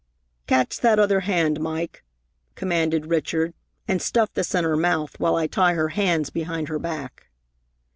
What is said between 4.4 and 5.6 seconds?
in her mouth, while I